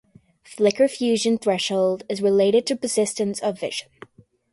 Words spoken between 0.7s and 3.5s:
fusion threshold is related to persistence